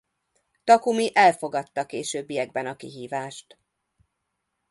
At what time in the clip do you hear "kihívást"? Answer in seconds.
2.75-3.57